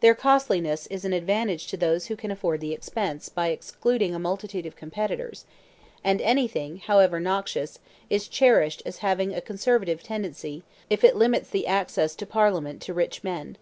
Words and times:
Their 0.00 0.16
costliness 0.16 0.88
is 0.88 1.04
an 1.04 1.12
advantage 1.12 1.68
to 1.68 1.76
those 1.76 2.06
who 2.06 2.16
can 2.16 2.32
afford 2.32 2.60
the 2.60 2.72
expense 2.72 3.28
by 3.28 3.50
excluding 3.50 4.12
a 4.12 4.18
multitude 4.18 4.66
of 4.66 4.74
competitors; 4.74 5.44
and 6.02 6.20
anything, 6.20 6.78
however 6.78 7.20
noxious, 7.20 7.78
is 8.10 8.26
cherished 8.26 8.82
as 8.84 8.98
having 9.06 9.32
a 9.32 9.40
conservative 9.40 10.02
tendency 10.02 10.64
if 10.90 11.04
it 11.04 11.14
limits 11.14 11.48
the 11.48 11.68
access 11.68 12.16
to 12.16 12.26
Parliament 12.26 12.82
to 12.82 12.92
rich 12.92 13.22
men. 13.22 13.56